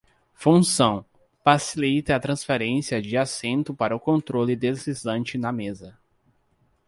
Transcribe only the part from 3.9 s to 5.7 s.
o controle deslizante na